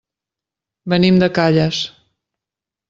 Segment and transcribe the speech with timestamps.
[0.93, 1.85] Venim de Calles.